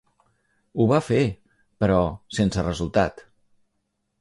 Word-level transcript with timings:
Ho 0.77 0.87
va 0.91 1.01
fer, 1.09 1.19
però 1.85 1.99
sense 2.39 2.65
resultat. 2.67 3.23